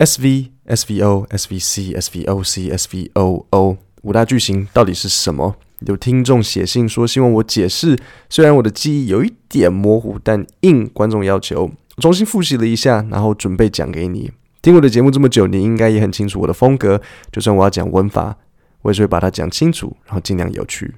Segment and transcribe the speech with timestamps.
[0.00, 3.44] S V S V O S V C S V O C S V O
[3.50, 5.56] O 五大句型到底是什么？
[5.80, 7.98] 有听众写信说希望我解释，
[8.30, 14.30] 虽然我的记忆有一点模糊，但应观众要求，我重新复习了一下，然后准备讲给你。
[14.62, 17.02] 听我的节目这么久，你应该也很清楚我的风格。
[17.30, 18.38] 就算我要讲文法，
[18.80, 20.94] 我也是会把它讲清楚，然后尽量有趣。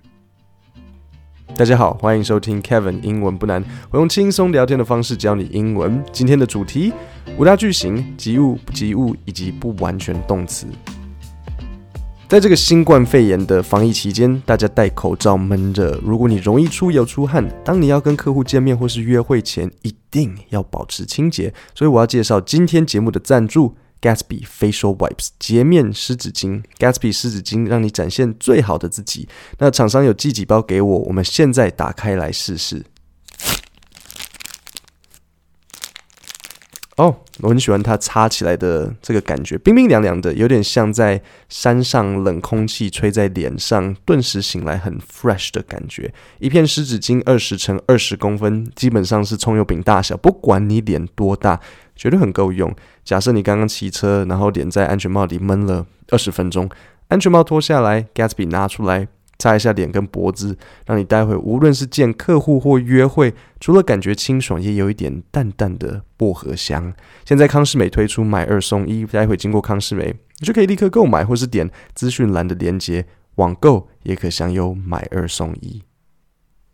[1.54, 6.02] 大家好，欢迎收听 Kevin 英文不难，我用轻松聊天的方式教你英文。
[6.10, 6.90] 今天的主题：
[7.36, 10.66] 五大句型、及物、不及物以及不完全动词。
[12.26, 16.00] 在这个新冠肺炎的防疫期间，大家戴口罩闷热。
[16.02, 21.52] 如果你容易出油出汗，当你要跟客户见面或是约会前，一定要保持清洁。
[21.74, 26.62] 所以我要介绍今天节目的赞助 Gatsby Facial Wipes 洁面湿纸巾。
[26.78, 29.28] Gatsby 湿纸巾让你展现最好的自己。
[29.58, 32.84] 那厂商有寄几包给我，我们现在打开来试试。
[36.96, 46.12] 哦我很喜欢它擦起来的这个感觉，冰冰凉凉的，有点像在山上冷空气吹在脸上，顿时醒来很 fresh 的感觉。
[46.38, 51.58] 一片湿纸巾二十乘二十公分，基本上是葱油饼大小，不管你脸多大，
[52.02, 52.74] 绝对很够用。
[53.04, 56.68] 假设你刚刚骑车，然后脸在安全帽里闷了二十分钟，
[57.06, 59.06] 安全帽脱下来，Gatsby 拿出来。
[59.38, 66.92] 擦一下脸跟脖子，让你待会无论是见客户或约会，除了感觉清爽，也有一点淡淡的薄荷香。
[67.24, 73.04] 现在康是美推出买二送一，待会经过康是美，你就可以立刻购买，或是点资讯栏的链接
[73.36, 75.82] 网购，也可享有买二送一。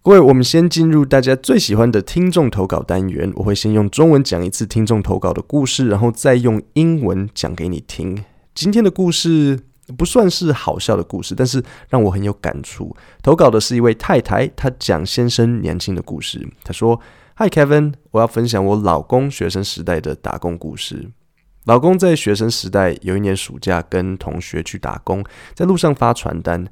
[0.09, 8.25] 各位，我们先进入大家最喜欢的听众投稿单元，我会先用中文讲一次听众投稿的故事，然后再用英文讲给你听。
[8.55, 9.61] 今天的故事。
[9.99, 12.97] 不算是好笑的故事，但是让我很有感触。
[13.23, 16.47] 投稿的是一位太太，她讲先生年轻的故事。
[16.65, 16.99] 她说
[17.37, 21.11] ：“Hi Kevin，我要分享我老公学生时代的打工故事。
[21.65, 25.23] 老公在学生时代有一年暑假跟同学去打工，
[25.55, 26.67] 在路上发传单。”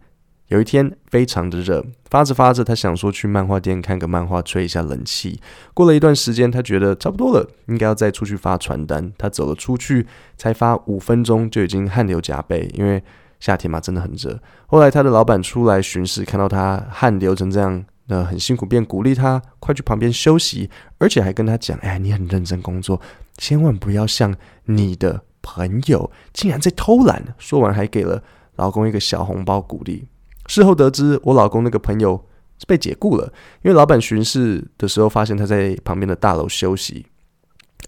[0.49, 5.41] 有一天非常的热，发着发着，他想说去漫画店看个漫画，吹一下冷气。
[5.75, 9.13] 过了一段时间，他觉得差不多了，应该要再出去发传单。
[9.19, 10.07] 他走了出去，
[10.37, 13.03] 才发五分钟就已经汗流浃背，因为
[13.41, 14.39] 夏天嘛，真的很热。
[14.69, 23.01] 后来他的老板出来巡视，看到他汗流成这样，那很辛苦，便鼓励他快去旁边休息，而且还跟他讲：“哎，你很认真工作，
[23.37, 24.33] 千万不要像
[24.67, 28.23] 你的朋友竟然在偷懒。”说完还给了
[28.55, 30.07] 老公一个小红包鼓励。
[30.47, 32.25] 事后得知，我老公那个朋友
[32.59, 37.07] 是被解雇了，因为老板巡视的时候发现他在旁边的大楼休息。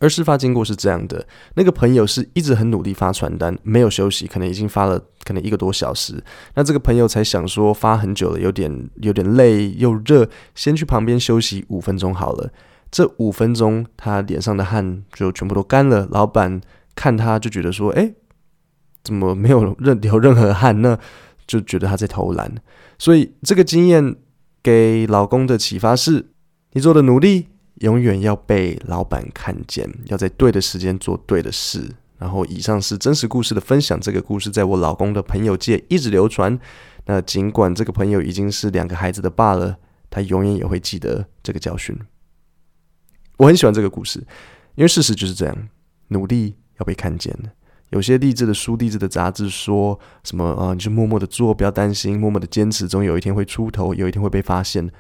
[0.01, 6.23] 而事发经过是这样的：那个朋友是一直很努力发传单，没有休息，可能已经发了可能一个多小时。
[6.55, 12.49] 那这个朋友才想说发很久了，有点有点累又热，先去旁边休息五分钟好了。
[12.93, 16.07] 这五分钟他脸上的汗就全部都干了。
[16.13, 16.61] 老板
[16.95, 18.15] 看他就觉得说：“诶，
[19.03, 20.97] 怎么没有 任流任何汗呢？”
[21.49, 22.55] 就觉得他在偷懒，
[22.99, 24.15] 所以这个经验
[24.63, 26.31] 给老公的启发是：
[26.73, 31.91] 你做的努力永远要被老板看见，要在对的时间做对的事。
[32.19, 33.99] 然后，以上是真实故事的分享。
[34.01, 36.59] 这个故事在我老公的朋友界一直流传。
[37.07, 39.77] 那尽管这个朋友已经是两个孩子的爸了，
[40.11, 41.97] 他永远也会记得这个教训。
[43.37, 44.19] 我很喜欢这个故事，
[44.75, 45.69] 因为事实就是这样：
[46.09, 47.51] 努力要被看见的。
[47.91, 50.73] 有些励志的书、励志的杂志说什么啊？
[50.75, 54.91] 你就默默的做，不要担心，默默的坚持，总有一天会出头，有一天会被发现。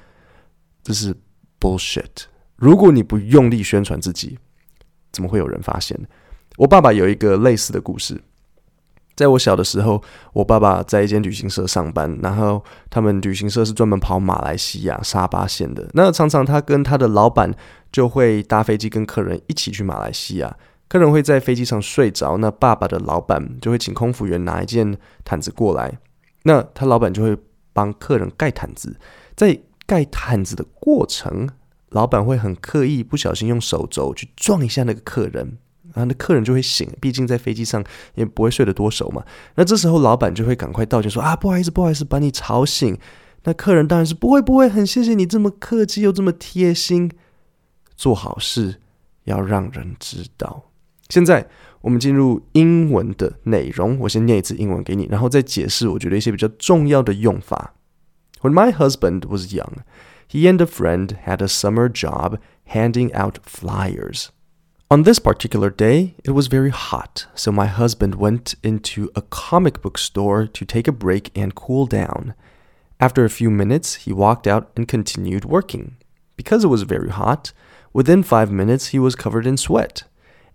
[0.82, 1.14] 这是
[1.60, 2.24] bullshit。
[2.56, 4.38] 如果你不用力宣传自己，
[5.12, 5.98] 怎么会有人发现？
[6.56, 8.20] 我爸爸有一个类似的故事。
[9.14, 10.00] 在我小的时候，
[10.32, 15.90] 我爸爸在一间旅行社上班，然后他们旅行社是专门跑马来西亚沙巴线的。
[15.92, 17.52] 那常常他跟他的老板
[17.92, 20.56] 就会搭飞机跟客人一起去马来西亚。
[20.88, 25.98] 客人会在飞机上睡着，那爸爸的老板就会请空服员拿一件毯子过来，
[26.44, 27.36] 那他老板就会
[27.72, 28.96] 帮客人盖毯子。
[29.36, 31.48] 在盖毯子的过程，
[31.90, 35.58] 老板会很刻意不小心用手肘去撞一下那个客人，
[35.92, 36.90] 然后那客人就会醒。
[37.00, 37.84] 毕竟在飞机上
[38.14, 39.22] 也不会睡得多熟嘛。
[39.56, 42.98] 那这时候老板就会赶快道歉说啊，不好意思，不好意思，把你吵醒。
[43.44, 47.10] 那客人当然是不会不会，很谢谢你这么客气又这么贴心。
[47.94, 48.80] 做好事
[49.24, 50.67] 要让人知道。
[51.09, 51.47] 现在
[51.81, 57.73] 我们进入英文的内容，我先念一次英文给你，然后再解释我觉得一些比较重要的用法。
[58.41, 59.83] When my husband was young,
[60.29, 64.29] he and a friend had a summer job handing out flyers.
[64.89, 69.81] On this particular day, it was very hot, so my husband went into a comic
[69.81, 72.33] book store to take a break and cool down.
[72.99, 75.97] After a few minutes, he walked out and continued working.
[76.37, 77.53] Because it was very hot,
[77.91, 80.03] within five minutes he was covered in sweat.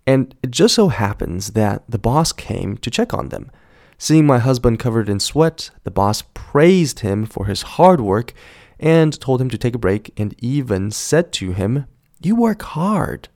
[0.06, 3.50] And it just so happens that the boss came to check on them.
[3.96, 8.34] Seeing my husband covered in sweat, the boss praised him for his hard work
[8.78, 11.86] and told him to take a break and even said to him,
[12.20, 13.28] You work hard,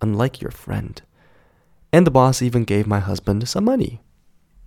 [0.00, 1.00] unlike your friend.
[1.92, 4.00] And the boss even gave my husband some money.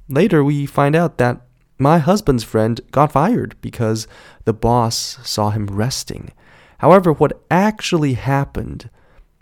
[0.08, 1.42] Later, we find out that
[1.78, 4.08] my husband's friend got fired because
[4.46, 6.32] the boss saw him resting.
[6.78, 8.90] However, what actually happened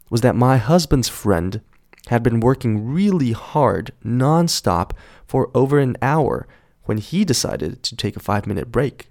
[0.09, 1.61] was that my husband's friend
[2.08, 4.90] had been working really hard nonstop
[5.26, 6.46] for over an hour
[6.84, 9.10] when he decided to take a five minute break.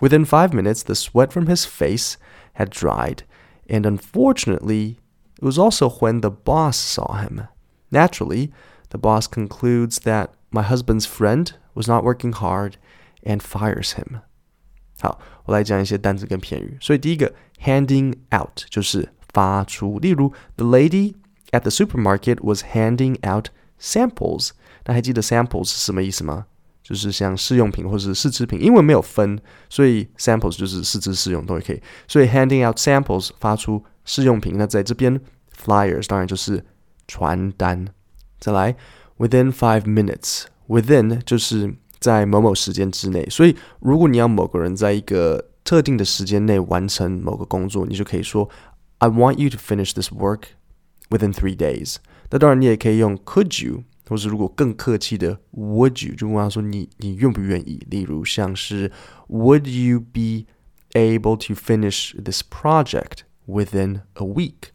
[0.00, 2.16] Within five minutes, the sweat from his face
[2.54, 3.24] had dried,
[3.68, 4.98] and unfortunately,
[5.36, 7.48] it was also when the boss saw him.
[7.90, 8.52] Naturally,
[8.90, 12.76] the boss concludes that my husband's friend was not working hard
[13.24, 14.20] and fires him.
[15.00, 16.78] 好，我来讲一些单词跟片语。
[16.80, 17.34] 所以第一个
[17.64, 21.14] handing out 就是发出，例如 the lady
[21.52, 23.48] at the supermarket was handing out
[23.80, 24.50] samples。
[24.84, 26.46] 那还记得 samples 是什么意思吗？
[26.82, 29.38] 就是像试用品或是试吃品，英文没有分，
[29.68, 31.82] 所以 samples 就是试吃试用都可以。
[32.06, 34.54] 所以 handing out samples 发出试用品。
[34.56, 35.20] 那在这边
[35.54, 36.64] flyers 当然就是
[37.06, 37.86] 传单。
[38.40, 38.74] 再来
[39.18, 43.26] within five minutes，within 就是在某某时间之内。
[43.28, 48.48] 所以如果你要某个人在一个特定的时间内完成某个工作，你就可以说
[48.98, 50.44] I want you to finish this work
[51.12, 51.96] within three days。
[52.30, 53.84] 那当然你也可以用 Could you？
[54.08, 57.86] 或是如果更客气的，Would you 就问他说你你愿不愿意？
[57.90, 58.90] 例如像是
[59.28, 60.46] Would you be
[60.92, 64.70] able to finish this project within a week？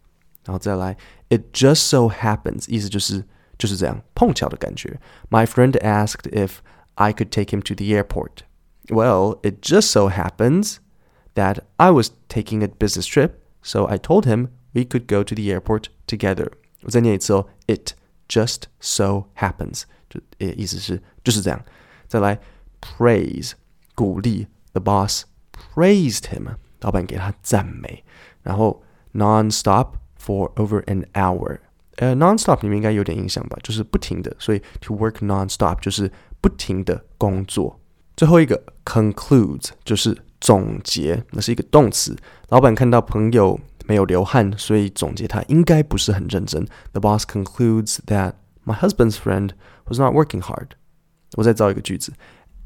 [0.45, 0.97] 然后再来，
[1.29, 3.25] It just so happens，意思就是
[3.57, 4.99] 就是这样碰巧的感觉。
[5.31, 6.57] My friend asked if
[6.93, 8.43] I could take him to the airport.
[8.89, 10.75] Well, it just so happens
[11.33, 13.31] that I was taking a business trip,
[13.63, 16.51] so I told him we could go to the airport together.
[16.81, 17.93] 我再念一次哦，It
[18.27, 21.63] just so happens，就诶意思是就是这样。
[22.07, 22.39] 再来，
[22.81, 23.53] praise
[23.95, 28.03] 鼓励，the boss praised him，老板给他赞美。
[28.41, 28.83] 然后
[29.13, 31.59] non-stop for over an hour，
[31.95, 37.79] 呃，non-stop 你们应该有点印象吧，就是不停的，所以 to work non-stop 就是不停的工作。
[38.17, 42.17] 最后一个 concludes 就是总结，那是一个动词。
[42.49, 43.59] 老板看到朋友。
[43.87, 46.65] 没有流汗，所以总结他应该不是很认真。
[46.91, 48.33] The boss concludes that
[48.65, 49.51] my husband's friend
[49.85, 50.69] was not working hard.
[51.35, 52.13] 我再造一个句子。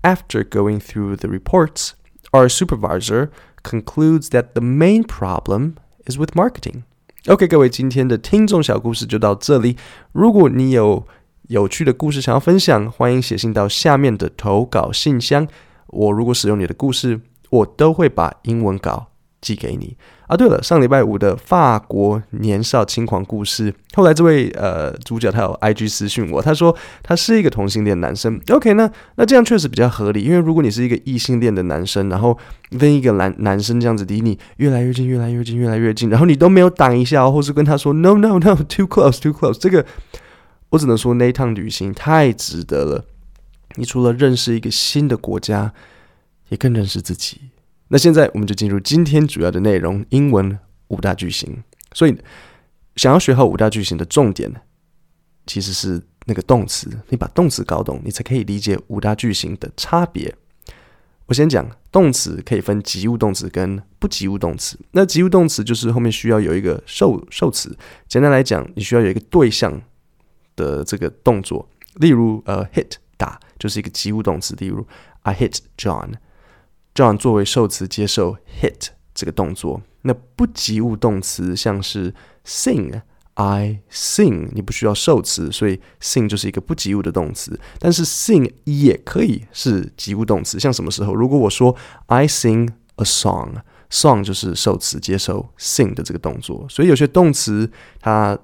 [0.03, 1.91] After going through the reports,
[2.31, 3.29] our supervisor
[3.63, 5.73] concludes that the main problem
[6.05, 6.83] is with marketing.
[7.27, 9.75] OK，各位，今天的听众小故事就到这里。
[10.11, 11.05] 如果你有
[11.47, 15.47] 有趣的故事想要分享，欢迎写信到下面的投稿信箱。
[15.87, 17.19] 我如果使用你的故事，
[17.49, 19.07] 我都会把英文稿
[19.42, 19.94] 寄给你
[20.28, 20.36] 啊！
[20.36, 28.40] 对了，上礼拜五的法国年少轻狂故事，后来这位呃主角他有 IG 私讯我，他说他是一个同性恋男生。
[28.48, 32.38] OK，那那这样确实比较合理，因为如果你是一个异性恋的男生，然后
[32.78, 39.84] 跟一个男男生这样子离你越来越近，越来越近，越来越近，然后你都没有挡一下，或是跟他说 No No No，too close，too close，这个
[40.70, 43.04] 我只能说那一趟旅行太值得了。
[43.74, 45.72] 你除了认识一个新的国家，
[46.50, 47.40] 也更认识自己。
[47.92, 50.58] 那现在我们就进入今天主要的内容，英文
[50.88, 51.62] 五大句型。
[51.92, 52.18] 所以，
[52.96, 54.50] 想要学好五大句型的重点，
[55.46, 56.90] 其实是那个动词。
[57.10, 60.34] 你把动词搞懂，你才可以理解五大句型的差别。
[61.26, 64.78] 我先讲动词可以分及物动词跟不及物动词。
[64.92, 67.76] 那及物动词就是后面需要有一个受受词。
[68.08, 69.78] 简单来讲，你需要有一个对象
[70.56, 71.68] 的这个动作。
[71.96, 74.56] 例如，呃，hit 打就是一个及物动词。
[74.56, 74.86] 例如
[75.24, 76.12] ，I hit John。
[76.94, 87.58] John 作为受词接受 hit 这个动作，那不及物动词像是 sing，I sing，你不需要受词，所以 sing 就是一个不及物的动词。
[87.78, 91.14] 但是 sing 也可以是及物动词，像什么时候？
[91.14, 91.74] 如果我说
[92.06, 97.70] I sing a song，song 就是受词接受 sing 的这个动作，所以有些动词
[98.00, 98.38] 它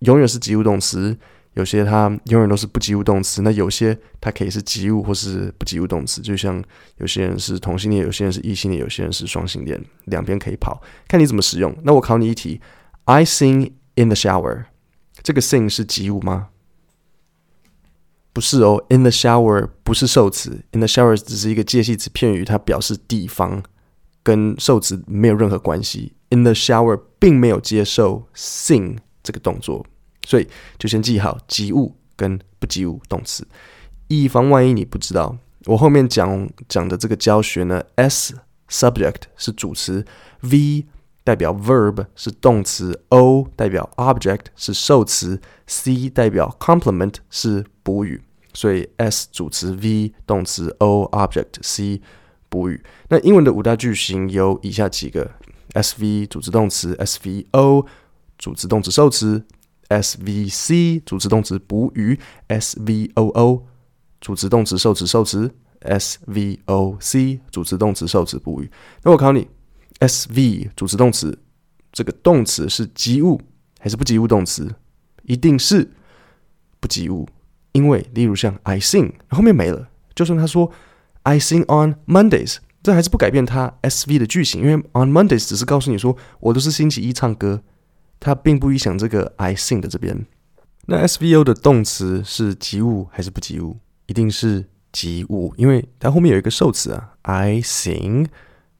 [0.00, 1.16] 永远是及物动词。
[1.54, 6.62] 有些它永远都是不及物动词，那有些它可以是及物或是不及物动词，就像
[6.98, 11.74] 有些人是同性恋，有些人是异性恋，有些人是双性恋，两边可以跑，看你怎么使用。
[11.82, 12.60] 那我考你一题
[13.04, 14.64] ：I sing in the shower，
[15.22, 16.48] 这个 sing 是及物吗？
[18.32, 23.62] 不是哦，in the shower 不是受词，in the shower 只是一个介系词片语，它表示地方，
[24.24, 26.14] 跟受词没有任何关系。
[26.30, 29.86] in the shower 并没有接受 sing 这个动作。
[30.24, 33.46] 所以就先记好及物跟不及物动词，
[34.08, 38.34] 以防万一你不知道，我后面讲讲的这个教学呢，S
[38.68, 40.04] subject 是主词
[40.40, 40.86] ，V
[41.22, 51.62] 代表 verb 是动词，O 代表 object 是受词，C 代表 complement 是补语，所以 S 主词 V 动词 O object
[51.62, 52.02] C
[52.48, 52.82] 补语。
[53.08, 55.30] 那英文的五大句型有以下几个
[55.72, 57.86] ：SV 主词动词，SVO
[58.36, 59.44] 主词动词受词
[59.88, 63.62] ，SVC 主词动词补语，SVOO
[64.20, 68.70] 主词动词受词受词，SVOC 主词动词受词补语。
[69.02, 69.48] 那我考你。
[70.00, 71.38] S V 主词动词，
[71.92, 73.40] 这个动词是及物
[73.78, 74.74] 还是不及物动词？
[75.22, 75.92] 一定是
[76.80, 77.28] 不及物，
[77.72, 80.72] 因为例如像 I sing 后面没了，就算他说
[81.22, 87.62] I sing on Mondays，这还是不改变它 S V 的句型，因为 on Mondays 只是告诉你说我都是星期一唱歌，
[88.24, 90.24] 它并不影响这个 I sing 的这边。
[90.86, 93.76] 那 S V O 的动词是及物还是不及物？
[94.06, 98.26] 一定是及物，因为它后面有一个受词啊，I sing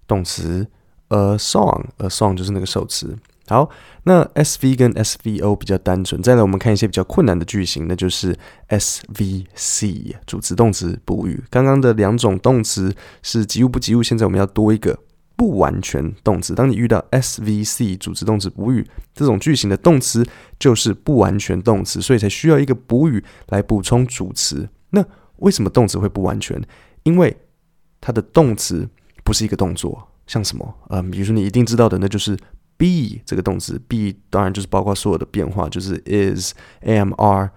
[0.07, 0.67] 动词。
[1.09, 3.15] A song，a song 就是那个受词。
[3.47, 3.69] 好，
[4.05, 6.21] 那 SV 跟 SVO 比较单纯。
[6.23, 8.35] 再来，我们看一些比较困难的句型，那就是
[8.71, 11.45] SVC 主词动词补语。
[11.51, 14.99] 刚刚的两种动词是及物不及物，现在我们要多一个
[15.37, 16.55] 不完全动词。
[16.55, 20.25] 当你遇到 SVC 主词动词补语这种句型的动词，
[20.59, 24.69] 就是不完全动词，所以才需要一个补语来补充主词。
[24.91, 25.05] 那
[25.37, 26.61] 为什么动词会不完全？
[27.03, 27.37] 因为
[28.01, 28.89] 它的动词
[29.25, 30.09] 不是一个动作。
[30.27, 30.75] 像什么？
[30.89, 32.35] 嗯，比如说你一定知道的，那就是
[32.79, 33.79] be 这个动词。
[33.87, 37.51] be 当然就是包括所有的变化，就是 is、am、are，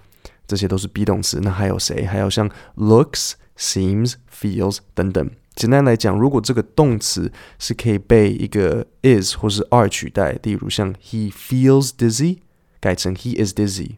[0.46, 1.40] 这些都是 be 动词。
[1.42, 2.06] 那还有谁？
[2.06, 5.30] 还有像 looks、seems、feels 等等。
[5.58, 12.38] 简单来讲，如果这个动词是可以被一个 is 或是 are 取代，例如像 he feels dizzy，
[12.80, 13.96] 改成 he is dizzy。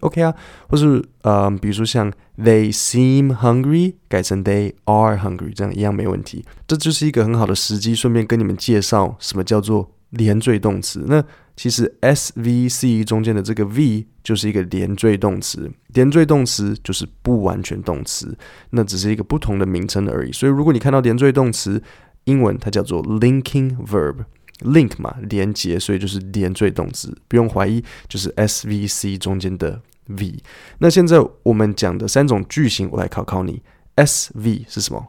[0.00, 0.34] ，OK 啊，
[0.68, 6.44] 或是呃，比如说像 they seem hungry，改成 they are hungry，这样一样没问题。
[6.66, 11.04] 这就是一个很好的时机，顺便跟你们介绍什么叫做连缀动词。
[11.06, 11.22] 那
[11.56, 18.36] 其实 SVC 中间的这个 V 就是一个连缀动词，连缀动词就是不完全动词，
[18.70, 20.30] 那只是一个不同的名称而已。
[20.32, 21.82] 所以如果你看到连缀动词，
[22.24, 24.26] 英文它叫做 linking verb。
[24.60, 30.42] link 嘛，连接，所以就是连缀动词，不用怀疑，就是 SVC 中间的 V。
[30.78, 33.62] 那现在我们讲的三种句型，我来考考你
[33.96, 35.06] ，SV 是什么？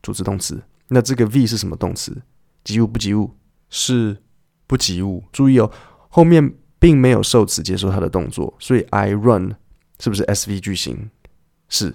[0.00, 0.62] 主词动词。
[0.88, 2.22] 那这个 V 是什么动词？
[2.64, 3.36] 及物不及物？
[3.68, 4.16] 是
[4.70, 5.24] 不及物。
[5.32, 5.68] 注意哦，
[6.08, 9.56] 后面并没有受词接受它的动作，所以 I run
[9.98, 11.10] 是不是 SV 句型？
[11.68, 11.92] 是。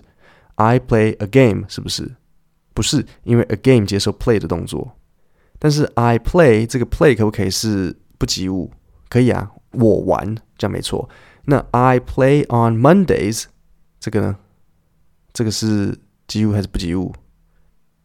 [0.56, 2.16] I play a game 是不是？
[2.74, 4.98] 不是，因为 a game 接受 play 的动作。
[5.58, 8.70] 但是 I play 这个 play 可不可以是不及物？
[9.08, 11.10] 可以啊，我玩，这样没错。
[11.46, 13.46] 那 I play on Mondays
[14.02, 14.38] 这个呢？
[15.32, 17.14] 这个是及物还是不及物？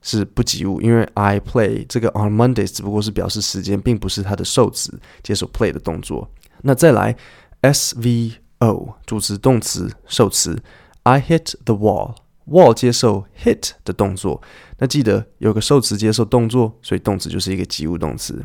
[0.02, 6.30] 是不及物，因为 I play 这个 on Mondays 只不过是表示时间，并不是它的受词接受 play 的动作。
[6.62, 7.16] 那再来
[7.62, 10.62] SVO 主词动词受词
[11.02, 12.14] ，I hit the wall。
[12.47, 14.42] wall 接受 hit 的动作，
[14.78, 18.45] 那记得有个受词接受动作，所以动词就是一个及物动词。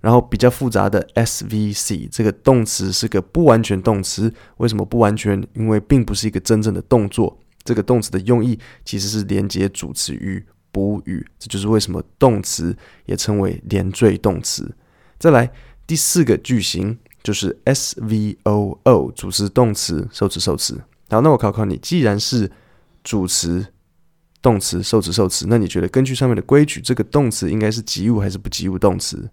[0.00, 5.40] 然后比较复杂的 SVC 这个动词是个不完全动词，为什么不完全？
[5.54, 7.38] 因为并不是一个真正的动作。
[7.64, 10.44] 这个动词的用意其实是连接主词与
[10.76, 14.70] 补语，这就是为什么动词也称为连缀动词。
[15.18, 15.50] 再来
[15.86, 20.78] 第四个句型就是 SVOO 主词动词受词受词。
[21.08, 22.52] 好，那我考考你，既然是
[23.02, 23.68] 主词、
[24.42, 29.30] 动词、受词、受词，那你觉得根据上面的规矩，这个动词应该是及物还是不及物动词？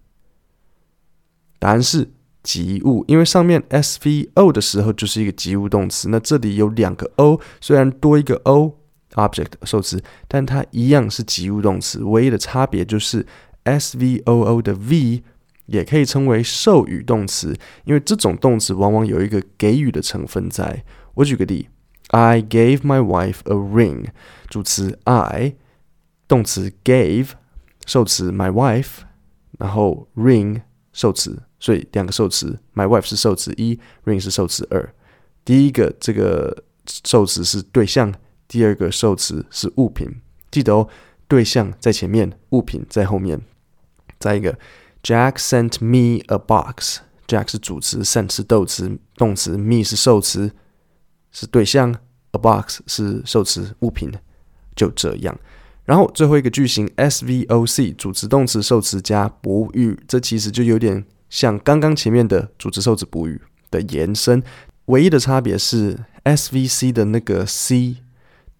[1.59, 2.09] 答案是
[2.41, 6.07] 及物，因为上面 SVO 的时候就是一个及物动词。
[6.07, 8.79] 那这里有两个 O，虽然多一个 O
[9.13, 12.03] Object 受词，但它一样是及物动词。
[12.03, 13.25] 唯一的差别就是
[13.65, 15.24] SVOO 的 V
[15.67, 17.55] 也可以称为授予动词，
[17.86, 20.84] 因为这种动词往往有一个给予的成分在。
[21.15, 21.70] 我举个例。
[22.10, 24.08] I gave my wife a ring，
[24.48, 25.55] 主词 I，
[26.27, 27.29] 动词 gave，
[27.88, 28.98] 受词 my wife，
[29.58, 34.93] 然后 ring 受词，所以两个受词，my wife 是受词一，ring 是受词二。
[35.43, 38.13] 第一个这个受词是对象，
[38.53, 40.07] 第二个受词是物品。
[40.51, 40.88] 记得哦，
[41.27, 43.41] 对象在前面，物品在后面。
[44.19, 44.55] 再一个
[45.01, 50.51] ，Jack sent me a box，Jack 是主词，sent 是动词，动词 me 是受词。
[51.31, 51.95] 是对象
[52.33, 54.12] ，a box 是受词物品，
[54.75, 55.36] 就这样。
[55.86, 63.41] 然后最后一个句型 SVOC 主词动词受词加补语，这其实就有点像刚刚前面的主词受词补语
[63.72, 64.43] 的延伸，
[64.86, 67.95] 唯一的差别是 SVC 的那个 C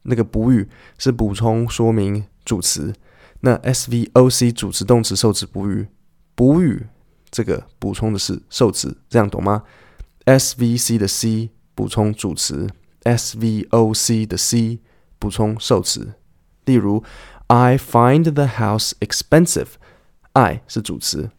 [0.03, 2.93] 那个补语是补充说明主词，
[3.41, 5.88] 那 SVOC 主词动词受词补语
[6.36, 6.88] 补语
[7.29, 9.63] 这个补充的是受词，这样懂吗
[10.25, 12.69] ？SVC 的 C 补充主词
[13.03, 14.79] ，SVOC 的 C
[15.19, 16.13] 补充受词。
[16.65, 17.03] 例如
[17.48, 19.67] ，I find the house expensive。
[20.33, 21.29] I 是主词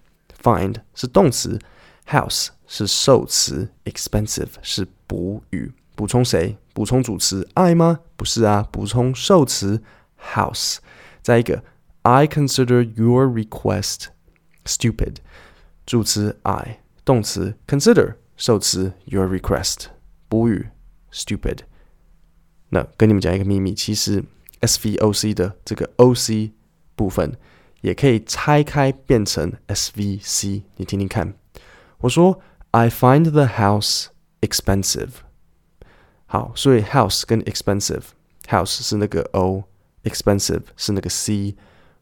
[0.42, 1.58] ，find 是动词
[2.06, 5.72] ，house 是受词，expensive 是补语。
[5.94, 6.56] 补充谁？
[6.72, 8.00] 补充主词 I 吗？
[8.16, 9.82] 不是啊，补充受词
[10.20, 10.78] house。
[11.22, 11.62] 再一个
[12.02, 14.06] ，I consider your request
[14.64, 15.16] stupid。
[15.86, 19.86] 主词 I，动词 consider，受词 your request，
[20.28, 20.68] 补语
[21.12, 21.60] stupid。
[22.70, 24.24] 那跟你们讲一个秘密，其实
[24.60, 26.50] SVOC 的这个 OC
[26.96, 27.36] 部分
[27.82, 30.62] 也可以拆开变成 SVC。
[30.76, 31.34] 你听听看，
[31.98, 32.40] 我说
[32.72, 34.06] I find the house
[34.40, 35.10] expensive。
[36.33, 41.55] 好，所以 house 跟 expensive，house 是那个 O，expensive 是那个 C。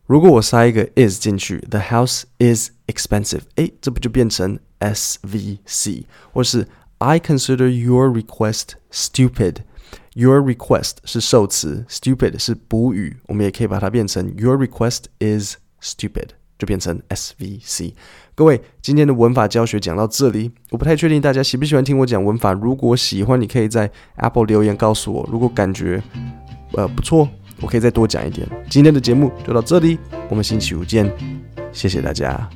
[0.05, 6.05] 如果我塞一个 is 进去，the house is expensive，诶，这不就变成 SVC？
[6.31, 6.67] 或是
[6.99, 16.29] I consider your request stupid。Your request 是受词，stupid 是补语，我们也可以把它变成 Your request is stupid。
[16.62, 17.92] 就变成 SVC。
[18.36, 22.52] 各位，今天的文法教学讲到这里，我不太确定大家喜不喜欢听我讲文法。
[22.52, 25.28] 如果喜欢，你可以在 Apple 留言告诉我。
[25.28, 26.00] 如果感觉
[26.74, 27.28] 呃不错，
[27.60, 28.48] 我可以再多讲一点。
[28.70, 31.12] 今天的节目就到这里，我们星期五见，
[31.72, 32.48] 谢谢大家。